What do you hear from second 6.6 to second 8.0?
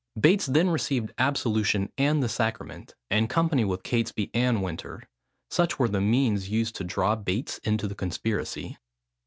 to draw Bates into the